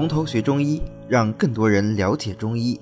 [0.00, 2.80] 从头学中医，让更多人了解中医。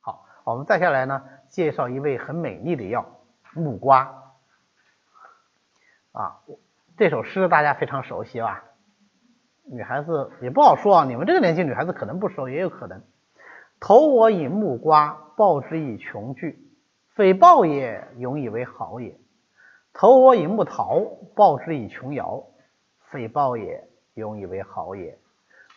[0.00, 3.06] 好，我们再下来呢，介绍一味很美丽的药——
[3.54, 4.00] 木瓜。
[6.10, 6.40] 啊，
[6.96, 8.64] 这首诗大家非常熟悉吧？
[9.70, 13.00] 女孩子也不好说啊，你们这个年纪女孩子可能不熟，也有可能。
[13.78, 16.56] 投我以木瓜，报之以琼琚，
[17.14, 19.16] 非报也，永以为好也。
[19.92, 21.00] 投我以木桃，
[21.36, 22.42] 报之以琼瑶，
[23.12, 25.16] 非报也，永以为好也。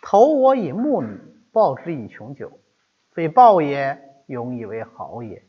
[0.09, 1.20] 投我以木米，
[1.52, 2.49] 报之以琼酒，
[3.11, 5.43] 非报也，永以为好也。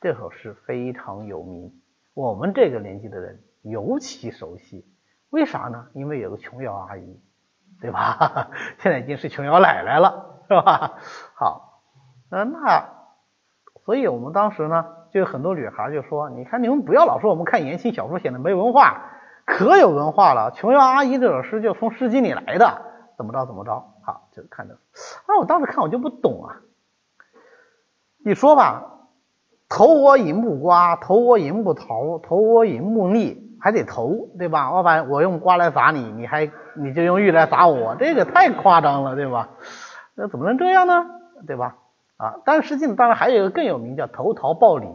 [0.00, 1.70] 这首诗非常有名，
[2.14, 4.86] 我们这个年纪的人尤其熟悉。
[5.28, 5.88] 为啥呢？
[5.92, 7.20] 因为有个琼瑶阿姨。
[7.78, 8.48] 对吧？
[8.80, 10.94] 现在已经是琼瑶奶奶了，是吧？
[11.34, 11.82] 好，
[12.30, 12.88] 呃，那
[13.84, 19.10] 所以我们当时呢，就有很多女孩就说：“你看，你们不要老说我们看言情小说显得没文化，
[19.44, 20.52] 可有文化了。
[20.52, 22.80] 琼瑶阿姨这首诗就从《诗经》里来的，
[23.16, 24.74] 怎么着怎么着。”好，就看着。
[24.74, 26.60] 啊，我当时看我就不懂啊。
[28.24, 28.84] 你说吧，
[29.68, 33.42] 投我以木瓜，投我以木桃，投我以木栗。
[33.60, 34.70] 还得投，对吧？
[34.74, 39.48] 我把我用瓜来砸你，你还你就用玉来砸我，这个太夸张了，对吧？
[40.14, 41.06] 那怎么能这样呢？
[41.46, 41.78] 对吧？
[42.18, 44.86] 啊，但是实际上当然还有一个更有名叫投桃报李，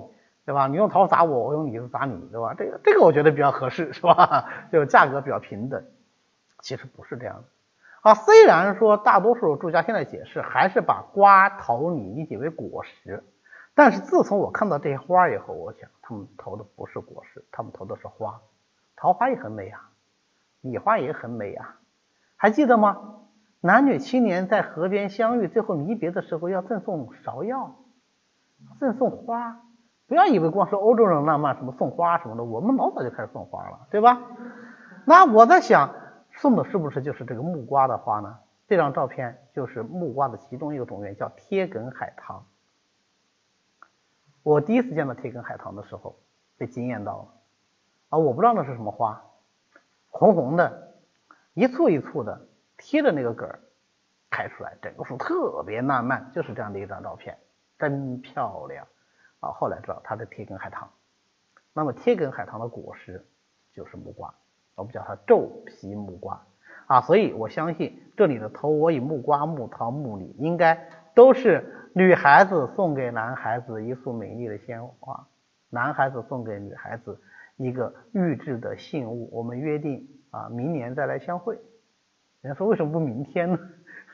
[0.46, 0.68] 对吧？
[0.68, 2.54] 你用桃砸我，我用李子砸你，对吧？
[2.56, 4.46] 这个这个我觉得比较合适，是吧？
[4.72, 5.84] 就价格比较平等。
[6.62, 7.44] 其实不是这样的
[8.02, 8.14] 啊。
[8.14, 13.24] 虽然说大多数作家现在解释还是把瓜、桃、李理解为果实，
[13.76, 18.40] 但是自从我看到这些花以后，我想他们投的不是果实，他们投的是花。
[18.96, 19.90] 桃花也很美啊，
[20.62, 21.76] 李花也很美啊，
[22.36, 23.16] 还记得吗？
[23.62, 27.76] 男女青年在河边相遇，最后离别的时候要赠送芍药，
[28.80, 29.62] 赠送花。
[30.08, 34.22] 不要以为光是欧洲人浪漫，什么送花什么的，我们老早就开始送花了，对吧？
[35.06, 35.94] 那我在想，
[36.42, 38.40] 送的是不是就是这个木瓜的花呢？
[38.66, 42.46] 这张照片就是木瓜的其中一个种源，叫贴梗海棠。
[44.42, 46.18] 我第一次见到贴梗海棠的时候，
[46.58, 47.28] 被惊艳到了。
[48.08, 49.22] 啊，我不知道那是什么花，
[50.08, 50.94] 红红的，
[51.56, 52.48] 一簇一簇的
[52.78, 53.60] 贴着那个梗儿
[54.30, 57.38] 开出来，整个树特别浪漫，就是这样的一张照片，
[57.78, 58.88] 真漂亮
[59.42, 59.52] 啊！
[59.52, 60.90] 后来知道它是贴梗海棠，
[61.74, 63.28] 那么贴梗海棠的果实
[63.74, 64.34] 就是木瓜，
[64.80, 66.42] 我们叫它皱皮木瓜
[66.88, 71.64] 啊，所以我相信这里的头我以木瓜、木桃、木李，应该都是
[71.94, 75.28] 女孩子送给男孩子一束美丽的鲜花，
[75.70, 77.22] 男孩子送给女孩子。
[77.62, 81.56] 一个预制的信物，我们约定啊，明年再来相会。
[82.40, 83.60] 人家说为什么不明天呢？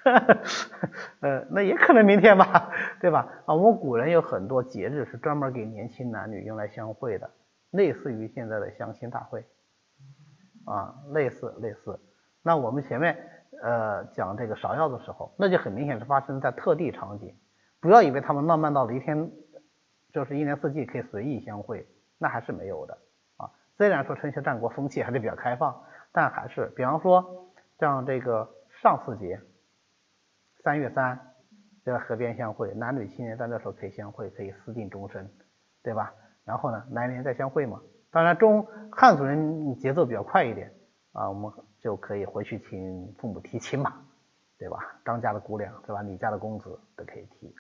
[1.22, 3.32] 呃，那也可能明天吧，对吧？
[3.46, 7.30] 啊，我们古人有很多节日是专门给年轻男女用来相会的，
[7.70, 9.46] 类似于现在的相亲大会
[10.66, 12.00] 啊，类似类似。
[12.42, 13.18] 那我们前面
[13.64, 17.36] 呃讲这个芍药的时候，那就很明显是发生在特地场景，
[17.80, 19.32] 不要以为他们浪漫到了一天
[20.12, 21.88] 就是一年四季可以随意相会，
[22.18, 22.98] 那还是没有的
[23.38, 23.50] 啊。
[23.78, 28.50] 虽然说春秋战国风气还是比较开放，但还是，比方说像这个
[28.82, 29.40] 上巳节，
[30.64, 31.20] 三月三，
[31.84, 35.30] 在河边相会，男女青年在那时候可以相会，可以私定终身，
[35.84, 36.14] 对吧？
[36.44, 37.82] 然后呢，来年再相会嘛。
[38.16, 40.72] 当然中汉族人节奏比较快一点
[41.12, 43.92] 啊，我们就可以回去请父母提亲嘛，
[44.58, 44.78] 对吧？
[45.04, 46.02] 张家的姑娘，对吧？
[46.02, 47.54] 李家的公子都可以提。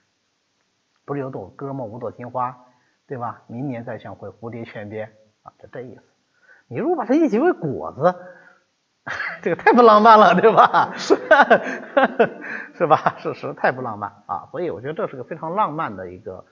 [1.04, 1.84] 不是有朵歌吗？
[1.84, 2.58] 五朵金花，
[3.06, 3.42] 对吧？
[3.48, 5.12] 明年再相会，蝴蝶泉边。
[5.44, 6.02] 啊，就这意思。
[6.70, 8.16] 你如果把它一结为果子，
[9.44, 10.94] 这个太不浪漫了，对吧？
[10.96, 13.18] 是吧？
[13.18, 14.48] 事实太不浪漫啊。
[14.52, 16.46] 所以我觉得这是个非常浪漫的一个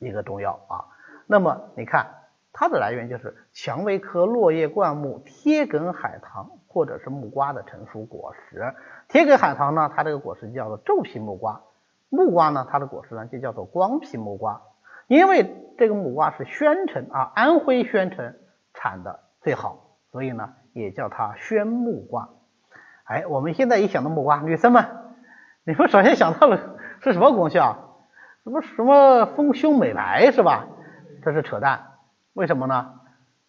[0.00, 0.84] 一个中药啊。
[1.26, 2.23] 那么你看
[2.56, 8.72] 它的来源就是蔷薇科落叶灌木贴梗海棠或者是木瓜的成熟果实。
[9.08, 11.62] 贴梗海棠呢，它这个果实叫做皱皮木瓜；
[12.10, 14.62] 木瓜呢，它的果实呢就叫做光皮木瓜。
[15.08, 18.36] 因为这个木瓜是宣城啊，安徽宣城
[18.72, 22.28] 产的最好，所以呢也叫它宣木瓜。
[23.02, 24.86] 哎，我们现在一想到木瓜，女生们，
[25.64, 27.98] 你们首先想到了是什么功效？
[28.44, 30.68] 什么什么丰胸美白是吧？
[31.24, 31.93] 这是扯淡。
[32.34, 33.00] 为什么呢？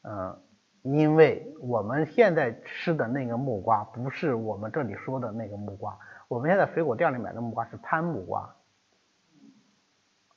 [0.04, 0.42] 嗯，
[0.82, 8.56] 因为我们现在吃的那个木瓜不是我们这里说的那个木瓜，我们现在水果店里买的木瓜是潘木瓜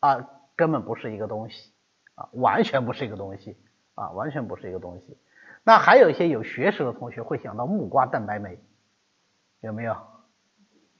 [0.00, 0.30] 啊。
[0.58, 1.72] 根本不是一个东西
[2.16, 3.56] 啊，完全不是一个东西
[3.94, 5.16] 啊，完全不是一个东西。
[5.62, 8.58] 那还有一些有学识的同学会想到木瓜蛋白酶，
[9.60, 9.96] 有没有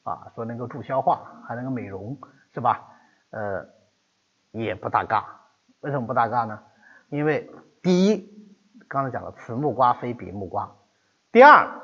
[0.05, 0.31] 啊？
[0.37, 2.17] 说能够助消化，还能够美容，
[2.55, 2.89] 是吧？
[3.31, 3.67] 呃，
[4.53, 5.27] 也不搭嘎。
[5.81, 6.62] 为什么不搭嘎呢？
[7.08, 7.50] 因为
[7.82, 8.31] 第一，
[8.88, 10.76] 刚才讲了，此木瓜非彼木瓜。
[11.32, 11.81] 第二，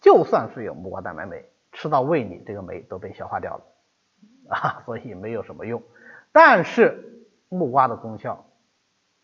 [0.00, 3.64] 就算是有木瓜蛋白酶，吃到胃里这个酶都被消化掉了
[4.48, 5.82] 啊，所以没有什么用。
[6.32, 8.46] 但是木瓜的功效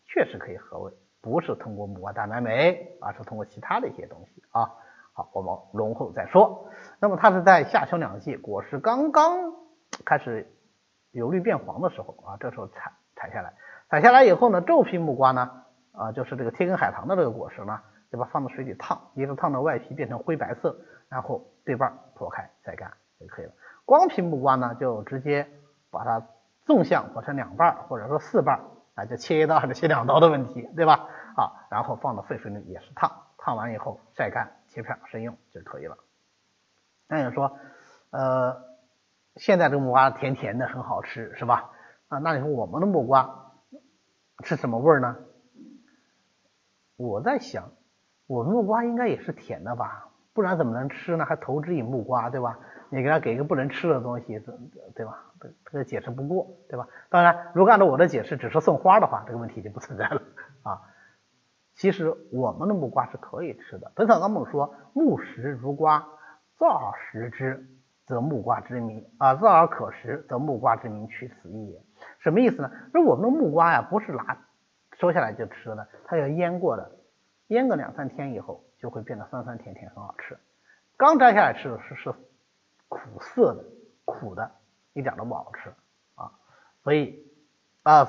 [0.05, 0.91] 确实可以和胃，
[1.21, 4.73] 不是通过木瓜蛋白酶，而是通过其他的一些东西啊。
[5.13, 6.69] 好，我们容后再说。
[6.99, 9.53] 那么它是在夏秋两季，果实刚刚
[10.05, 10.47] 开始
[11.11, 13.53] 由绿变黄的时候啊，这时候采采下来，
[13.89, 15.63] 采下来以后呢，皱皮木瓜呢
[15.93, 17.79] 啊，就是这个贴根海棠的这个果实呢，
[18.11, 18.29] 对吧？
[18.31, 20.77] 放到水里烫，一直烫到外皮变成灰白色，
[21.09, 23.51] 然后对半剖开晒干就可以了。
[23.85, 25.47] 光皮木瓜呢，就直接
[25.89, 26.27] 把它
[26.65, 28.59] 纵向剖成两半，或者说四半，
[28.95, 31.07] 啊，就切一刀还是切两刀的问题，对吧？
[31.35, 34.51] 啊，然后放到沸水里也是烫，烫完以后晒干。
[34.69, 35.97] 切片生用就可以了。
[37.07, 37.57] 那你说，
[38.11, 38.61] 呃，
[39.37, 41.71] 现在这个木瓜甜甜的，很好吃，是吧？
[42.09, 43.46] 啊，那你说我们的木瓜
[44.43, 45.17] 是什么味儿呢？
[46.95, 47.71] 我在想，
[48.27, 50.09] 我们木瓜应该也是甜的吧？
[50.33, 51.25] 不然怎么能吃呢？
[51.25, 52.59] 还投之以木瓜，对吧？
[52.89, 54.39] 你给他给一个不能吃的东西，
[54.95, 55.23] 对吧？
[55.65, 56.87] 这个解释不过，对吧？
[57.09, 60.21] 当然，如果按照我的解释，只是送花的话，这个问题就不存在了
[60.63, 60.81] 啊。
[61.75, 66.07] 其实我们的木瓜是可以吃的，《本草纲目》说：“木食如瓜，
[66.57, 67.67] 燥而食之，
[68.07, 71.81] 则木瓜之名啊；燥而可食，则木瓜之名取此意也。”
[72.19, 72.71] 什么意思呢？
[72.91, 74.45] 说我们的木瓜呀，不是拿
[74.97, 76.91] 收下来就吃的，它要腌过的，
[77.47, 80.37] 腌个两三天以后，就会变得酸酸甜甜，很好吃。
[80.97, 82.13] 刚摘下来吃的是是
[82.89, 83.63] 苦涩的，
[84.05, 84.51] 苦的，
[84.93, 85.69] 一点都不好吃
[86.15, 86.31] 啊。
[86.83, 87.23] 所以
[87.83, 88.07] 啊，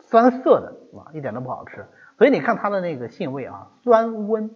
[0.00, 1.86] 酸涩的啊，一点都不好吃。
[2.16, 4.50] 所以你看它的那个性味啊，酸温。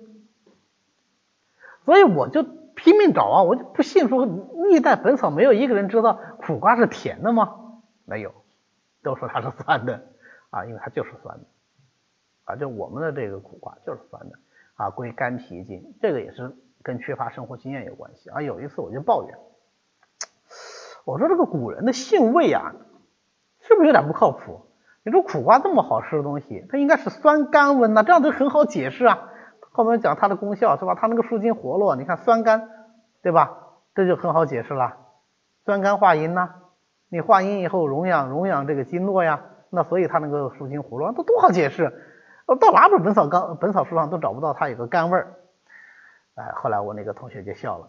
[1.84, 4.26] 所以我就拼命找啊，我就不信说
[4.70, 7.60] 历代本草没有一个人知道苦瓜是甜的吗？
[8.06, 8.34] 没有，
[9.04, 10.02] 都说它是酸的
[10.50, 11.44] 啊，因为它就是酸的
[12.46, 14.38] 啊，就我们的这个苦瓜就是酸的
[14.74, 18.42] 啊，归肝脾经，这个也是跟缺乏生活经验有关系啊。
[18.42, 19.38] 有一次我就抱怨，
[21.04, 22.72] 我说这个古人的性味啊，
[23.60, 24.66] 是不是有点不靠谱？
[25.04, 29.30] 你说苦瓜这么好吃的东西，它应该是酸甘温呐，这样子很好解释啊。
[29.70, 30.94] 后面讲它的功效是吧？
[30.94, 32.70] 它那个舒筋活络，你看酸甘，
[33.22, 33.58] 对吧？
[33.94, 34.96] 这就很好解释了。
[35.64, 36.54] 酸甘化阴呐，
[37.14, 39.40] 你化阴以后荣养荣养这个经络呀，
[39.70, 41.92] 那所以它能够舒筋活络，这多好解释。
[42.60, 45.34] 到哪本本草纲本草书上都找不到它有个甘味儿。
[46.34, 47.88] 哎，后来我那个同学就笑了，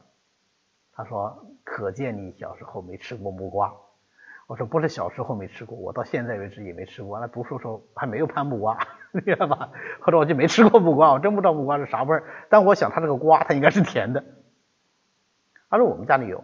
[0.94, 3.74] 他说：“可见你小时候没吃过木瓜。”
[4.46, 7.20] 我说不是小时候没吃过，我到现在为止也没吃过。
[7.20, 8.78] 那读书时候还没有攀木瓜，
[9.12, 9.72] 明白吧？
[10.02, 12.26] 或者我就没吃过木瓜，我真不知道木瓜是啥味儿。
[12.48, 14.24] 但我想它这个瓜，它应该是甜的。
[15.68, 16.44] 他说我们家里有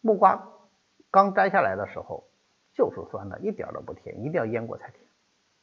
[0.00, 0.48] 木瓜，
[1.16, 2.24] 刚摘下来的时候
[2.74, 5.00] 就是酸的，一点都不甜，一定要腌过才甜。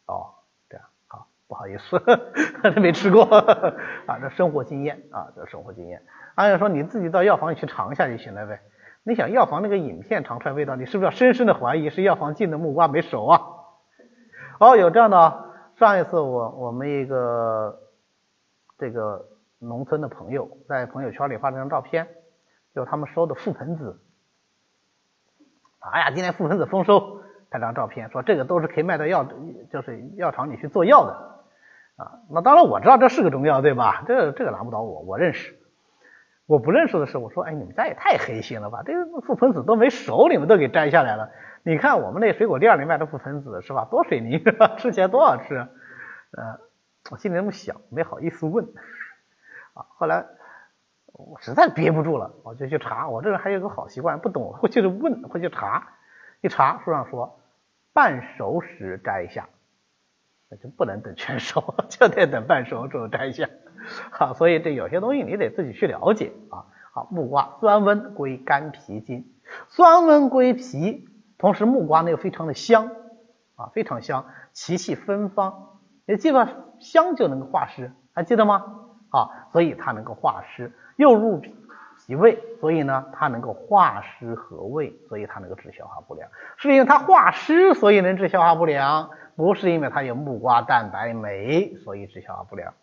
[0.08, 0.34] 哦，
[0.68, 2.02] 这样好，不好意思，
[2.82, 4.18] 没吃过啊。
[4.20, 6.02] 这生活经验啊，这生活经验。
[6.34, 8.62] 按说你自己到药房里去尝一下就行了呗。
[9.04, 13.42] 你想药房那个影片尝出来味道，你是不是要深深的怀疑是药房进的木瓜没熟啊？
[14.60, 15.54] 哦，有这样的。
[15.76, 17.80] 上一次我我们一个
[18.80, 19.24] 这个
[19.60, 22.08] 农村的朋友在朋友圈里发了张照片，
[22.74, 24.00] 就他们收的覆盆子。
[25.92, 29.26] 哎呀，今天覆盆子丰收，拍张照片说这个都是可以卖到药，
[29.70, 31.12] 就是药厂里去做药的
[31.98, 32.20] 啊。
[32.30, 34.04] 那当然我知道这是个中药对吧？
[34.08, 35.56] 这这个难不倒我，我认识。
[36.46, 38.82] 我不认识的是，我说，哎，你们家也太黑心了吧？
[38.86, 41.30] 这个覆盆子都没熟，你们都给摘下来了。
[41.64, 43.86] 你看我们那水果店里卖的覆盆子是吧？
[43.90, 44.76] 多水泥是吧？
[44.78, 45.56] 吃起来多好吃。
[45.56, 46.60] 呃，
[47.12, 48.66] 我心里那么想，没好意思问。
[49.76, 50.26] 啊，后来
[51.14, 53.08] 我实在憋不住了，我就去查。
[53.08, 55.88] 我这人还有个好习惯，不懂会去问，会去查。
[56.42, 57.40] 一查书上说，
[57.94, 59.48] 半熟时摘下，
[60.50, 63.48] 那就不能等全熟，就得等半熟之后摘下。
[64.12, 66.66] 好，所以这有些东西你得自己去了解啊。
[66.92, 69.32] 好，木瓜酸温归肝脾经，
[69.70, 72.90] 酸温归脾，同时木瓜呢又非常的香
[73.56, 75.80] 啊，非常香，其气芬芳。
[76.06, 76.48] 你记得
[76.80, 78.64] 香就能够化湿，还记得吗？
[79.10, 81.56] 啊，所以它能够化湿，又入脾
[82.06, 86.30] 脾胃，所以呢它能够化湿和胃，所以它能够治消化不良。
[86.58, 92.74] 是因为它化湿，所以能治消化不良，不是因为它有木瓜蛋白酶，所以治消化不良。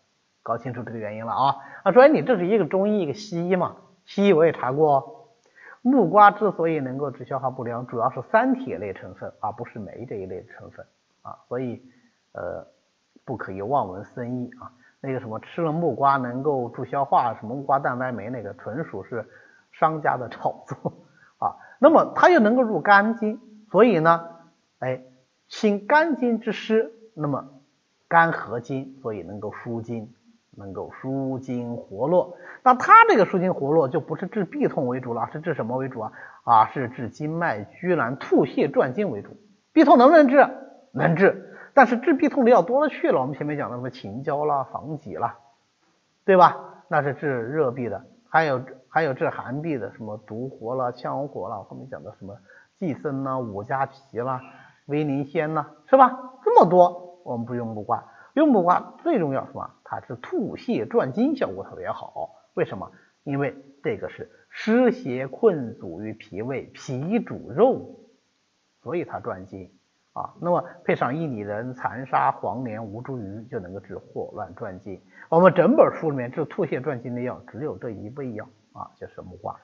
[0.43, 1.55] 搞清楚这个原因了啊！
[1.83, 3.75] 啊，说，你这是一个中医一个西医嘛？
[4.05, 5.37] 西医我也查过，
[5.83, 10.83] 木瓜之所以能够治消化不良，主要是三铁类成分，而不是酶这一类的成分
[11.21, 11.83] 啊，所以
[12.33, 12.65] 呃
[13.23, 14.73] 不可以望文生义啊。
[15.01, 19.27] 那个什么吃了木瓜能够助消化，什么木瓜蛋白酶那个纯属是
[19.71, 20.93] 商家的炒作
[21.39, 21.57] 啊。
[21.79, 23.39] 那么它又能够入肝经，
[23.71, 24.27] 所以呢，
[24.79, 25.01] 哎，
[25.47, 27.49] 清肝经之湿，那么
[28.07, 30.13] 肝合经，所以能够舒筋。
[30.57, 32.35] 能够舒筋活络。
[32.61, 36.11] 那它这个舒筋活络就不是治痹痛为主了，是治什么为主啊？
[36.43, 39.29] 啊，是治经脉拘挛、吐泻转经为主。
[39.73, 40.45] 痹痛能不能治？
[40.91, 43.21] 能治，但是治痹痛的药多了去了。
[43.21, 45.37] 我们前面讲的什么秦椒啦、防己啦，
[46.25, 46.83] 对吧？
[46.87, 52.37] 那是治热痹的，还有还有治寒痹的，什么独活啦、羌活啦，后面讲的什么
[52.77, 54.41] 寄生啦、五加皮啦、
[54.87, 56.33] 威宁仙呐，是吧？
[56.43, 59.69] 这么多，我们不用木瓜，用木瓜最重要什么？
[59.83, 62.31] 它是吐泻转筋效果特别好。
[62.53, 62.91] 为什么？
[63.23, 67.99] 因为这个是湿邪困阻于脾胃，脾主肉，
[68.81, 69.71] 所以它转筋
[70.13, 70.33] 啊。
[70.41, 75.01] 那么配上薏米仁、残沙、黄连、吴茱萸，就能够治霍乱转经。
[75.29, 79.55] 我们整本书里面治吐泻转经的药只有这一味药啊，就是木瓜，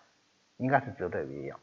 [0.58, 1.56] 应该是只有这一味药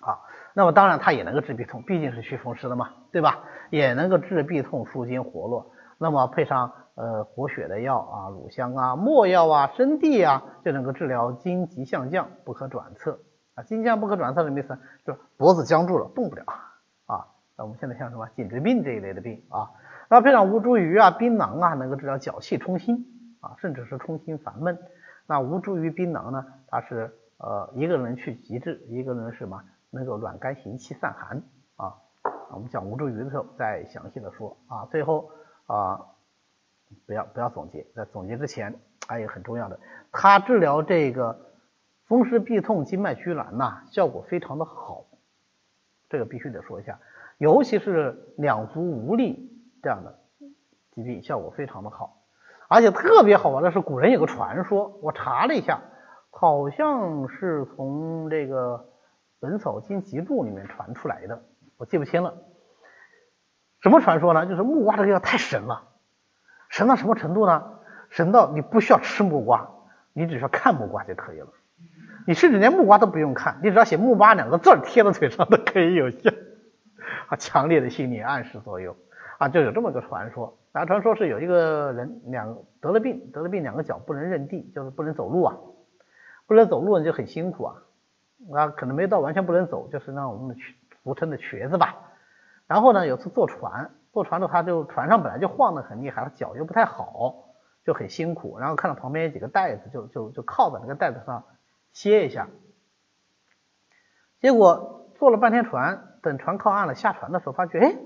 [0.00, 0.18] 啊。
[0.54, 3.44] 那么当然它也能够治痹痛，毕竟是祛风湿的嘛，对吧？
[3.70, 5.72] 也能够治痹痛、舒筋活络。
[5.98, 13.18] 那么配上呃活血的药啊，乳香啊、没药啊、生地啊，就能够治疗筋急项降、不可转侧
[13.54, 13.62] 啊。
[13.62, 14.78] 筋降不可转侧什么意思？
[15.06, 16.44] 就脖子僵住了，动不了。
[17.56, 19.70] 那我们现在像什么颈椎病这一类的病啊，
[20.08, 23.06] 那配上吴茱萸啊、槟榔啊，能够治疗脚气冲心
[23.40, 24.78] 啊，甚至是冲心烦闷。
[25.26, 29.62] 那吴茱萸、槟榔呢，它是呃一个人去极致，一个人什么？
[29.90, 31.42] 能够软肝行气散寒
[31.76, 31.94] 啊。
[32.50, 34.86] 我们讲吴茱萸的时候再详细的说啊。
[34.90, 35.30] 最后。
[35.66, 36.04] 啊，
[37.06, 38.74] 不要不要总结，在总结之前
[39.06, 39.78] 还有很重要的，
[40.10, 41.52] 它治疗这个
[42.04, 45.06] 风湿痹痛、经脉拘挛呐，效果非常的好，
[46.10, 46.98] 这个必须得说一下，
[47.42, 49.50] 尤其是两足无力
[49.82, 50.20] 这样的
[50.92, 52.22] 疾病，效果非常的好，
[52.68, 55.80] 而且特别好玩的是，古人有个传说，我查了一下，
[56.30, 58.76] 好像是从这个
[59.40, 61.42] 《本草经集注》里面传出来的，
[61.78, 62.34] 我记不清了。
[63.80, 64.46] 什么传说呢？
[64.46, 65.88] 就是木瓜这个药太神了，
[66.68, 67.72] 神到什么程度呢？
[68.10, 69.68] 神到你不需要吃木瓜，
[70.12, 71.48] 你只需要看木瓜就可以了。
[72.24, 76.30] 你甚至连木瓜都不用看，你只要写“木瓜”两个字贴在嘴上都可以有效。
[77.32, 78.94] 啊， 强烈的心理暗示作用
[79.38, 80.58] 啊，就有这么个传说。
[80.72, 85.56] 啊，传说是有一个人两得了病，得了病两个脚不能认地，就是不能走路啊，
[86.46, 87.82] 不能走路就很辛苦啊。
[88.54, 90.56] 啊，可能没到完全不能走，就是那我们
[91.02, 92.12] 俗称的瘸子吧。
[92.66, 98.58] 然后呢，有次坐船，坐船的他就船上本来就晃得很厉害，脚又不太好，就很辛苦。
[98.58, 101.44] 然后看到旁边有几个袋子，就就就靠在那个袋子上
[101.92, 102.48] 歇一下。
[104.40, 107.96] 结果坐了半天船，等船靠岸了，下船的时候发觉，哎，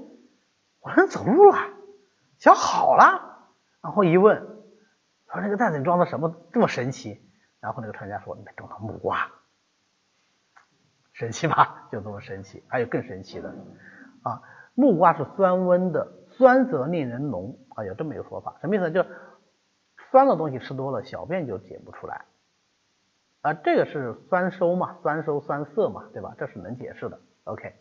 [0.81, 1.57] 我能走路了，
[2.39, 3.49] 脚好了。
[3.83, 4.39] 然后一问，
[5.31, 7.23] 说那个袋子里装的什么这么神奇？
[7.61, 9.31] 然后那个船家说，里面装的木瓜，
[11.13, 11.89] 神奇吧？
[11.93, 12.65] 就这么神奇。
[12.69, 13.55] 还有更神奇的
[14.23, 14.43] 啊。
[14.75, 18.91] 木瓜是酸温的，酸则令人浓啊，有这么一个说法，什么意思？
[18.91, 19.05] 就
[20.11, 22.27] 酸的东西吃多了，小便就解不出来
[23.41, 26.35] 啊，这个是酸收嘛，酸收酸涩嘛，对吧？
[26.39, 27.21] 这是能解释的。
[27.45, 27.75] OK，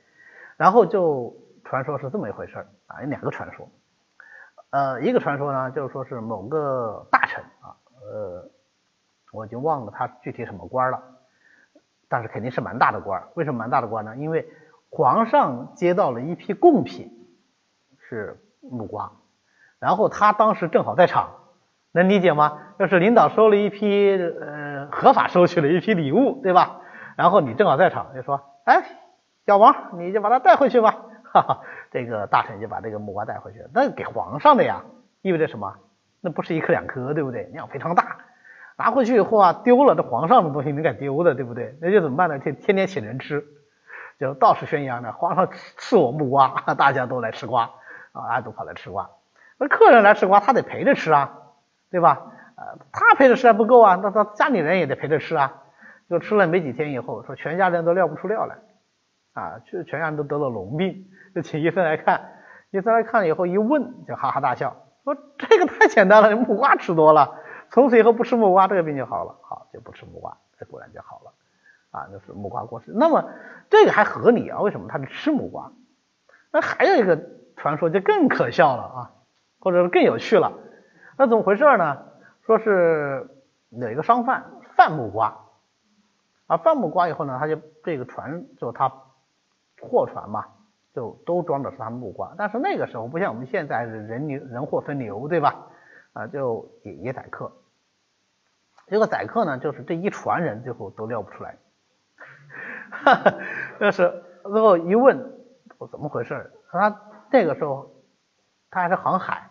[0.57, 3.67] 然后就传说是这么一回事儿啊，有两个传说，
[4.69, 8.49] 呃，一个传说呢，就是说是某个大臣啊，呃，
[9.31, 11.01] 我已经忘了他具体什么官了，
[12.07, 13.21] 但是肯定是蛮大的官。
[13.33, 14.15] 为什么蛮大的官呢？
[14.15, 14.47] 因为
[14.89, 17.11] 皇上接到了一批贡品，
[18.07, 19.11] 是木瓜，
[19.79, 21.31] 然后他当时正好在场，
[21.91, 22.59] 能理解吗？
[22.79, 26.81] 就是领导收了一批呃合法收取了一批礼物，对吧？
[27.17, 28.83] 然后你正好在场，就说，哎，
[29.45, 30.95] 小王，你就把它带回去吧。
[31.23, 31.61] 哈哈，
[31.91, 34.83] 这个大臣就把这个木瓜带回去，那给皇上的呀，
[35.21, 35.75] 意味着什么？
[36.21, 37.43] 那不是一颗两颗，对不对？
[37.53, 38.17] 量非常大，
[38.77, 41.77] 拿回去以后啊，丢了，这皇上的东西你敢丢的，对不对？
[41.81, 42.39] 那就怎么办呢？
[42.39, 43.43] 天天天请人吃。
[44.17, 47.63] 就到处宣扬呢，皇上赐我木瓜，大家都来吃瓜
[48.13, 49.09] 啊，大家都跑来吃瓜。
[49.57, 51.33] 那客人来吃瓜，他得陪着吃啊，
[51.91, 52.31] 对吧？
[52.55, 55.61] 呃，他陪着吃还不够啊，那他家里人也得陪着吃啊。
[56.09, 58.55] 就吃了没几天以后，说全家人都料不出料来
[59.35, 62.31] 啊，就全家人都得了龙病，就请医生来看。
[62.71, 67.35] 医生来看了以后一问，就哈哈大笑，说这个太简单了，木瓜吃多了，
[67.69, 69.35] 从此以后不吃木瓜，这个病就好了。
[69.43, 71.33] 好，就不吃木瓜，这果然就好了。
[71.91, 72.91] 啊，就是木瓜过世。
[72.93, 73.29] 那么
[73.69, 74.59] 这个还合理啊？
[74.61, 75.71] 为什么他是吃木瓜？
[76.51, 77.21] 那还有一个
[77.55, 79.11] 传说就更可笑了啊，
[79.59, 80.53] 或者说更有趣了。
[81.17, 81.97] 那怎么回事呢？
[82.45, 83.29] 说是
[83.69, 85.37] 有一个商贩贩木瓜
[86.47, 88.91] 啊，贩木瓜以后呢，他就这个船就他
[89.81, 90.45] 货船嘛，
[90.93, 92.33] 就都装的是他们木瓜。
[92.37, 95.67] 但是那个时候不像我们现在人流人货分流，对吧？
[96.13, 97.51] 啊，就也也宰客。
[98.87, 101.57] 结果宰客呢，就是这一船人最后都料不出来。
[102.91, 103.33] 哈哈，
[103.79, 105.33] 就是最后一问，
[105.79, 106.51] 我怎么回事？
[106.71, 107.01] 他
[107.31, 107.91] 那个时候
[108.69, 109.49] 他还是航海，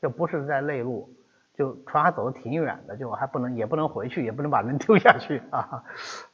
[0.00, 1.08] 就不是在内陆，
[1.56, 5.84] 就船还走得挺远的，就还不能也不能回去，也不能把人丢下去啊，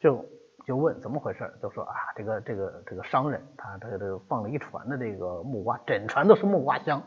[0.00, 0.24] 就
[0.66, 7.02] 就问怎么回事，就说啊这个这个这个商人他这个放了一船的这个木瓜，整船都是木瓜香，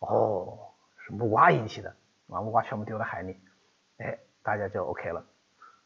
[0.00, 0.58] 哦
[0.98, 1.94] 是木瓜引起的，
[2.28, 3.36] 把木瓜全部丢在海里，
[3.98, 5.24] 哎大家就 OK 了。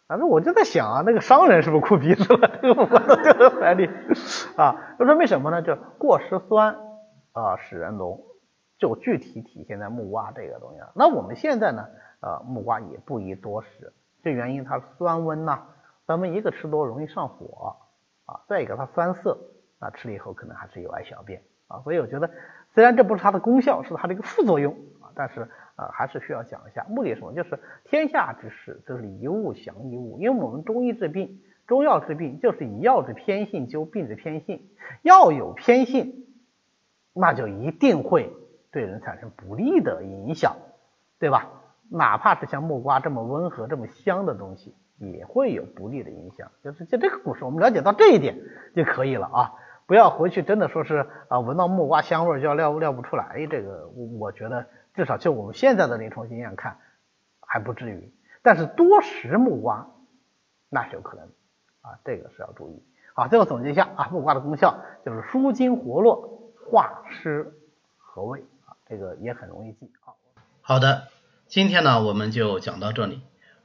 [0.07, 2.59] 反正我就在想啊，那个商人是不是哭鼻子了？
[2.63, 3.89] 这个木瓜丢在海里
[4.57, 5.63] 啊，就说为什么呢？
[5.63, 6.77] 就过失酸
[7.33, 8.25] 啊使人聋。
[8.81, 10.89] 就具体体现在木瓜这个东西上。
[10.95, 11.89] 那我们现在呢，
[12.21, 13.93] 呃，木瓜也不宜多食，
[14.23, 15.67] 这原因它酸温呐，
[16.09, 17.77] 咱们一个吃多容易上火
[18.25, 19.39] 啊，再一个它酸涩，
[19.79, 21.81] 啊，吃了以后可能还是有碍小便啊。
[21.85, 22.31] 所以我觉得，
[22.75, 24.73] 虽然这不是它的功效，是它的一个副作用
[25.03, 25.43] 啊，但是
[25.77, 26.87] 啊，还是需要讲一下。
[26.89, 27.35] 目的是什么？
[27.35, 30.19] 就是天下之事，就是一物降一物。
[30.19, 34.67] 因为我们中医治病，中药治病就是以药之偏性灸病之偏性，
[35.03, 36.27] 药有偏性，
[37.13, 38.33] 那就一定会。
[38.71, 40.57] 对人产生不利的影响，
[41.19, 41.51] 对吧？
[41.91, 46.51] 哪怕是像木瓜这么温和、这么香的东西，也会有不利的影响。
[46.63, 48.39] 就是就这个故事，我们了解到这一点
[48.75, 49.55] 就可以了啊！
[49.87, 53.47] 不要回去真的说是啊，闻到木瓜香味就要尿尿不出来。
[53.51, 56.79] 这个我我觉得至少就我们现在的临床经验看
[57.41, 58.13] 还不至于。
[58.43, 59.89] 但是多食木瓜
[60.69, 61.25] 那是有可能
[61.81, 62.83] 啊，这个是要注意。
[63.15, 67.55] 好，最后总结一下啊，木瓜的功效就是舒筋活络、化湿
[67.97, 68.77] 和胃啊。
[68.87, 70.13] 这个也很容易记啊。
[70.61, 71.05] 好的，
[71.47, 73.23] 今天呢我们就讲到这里。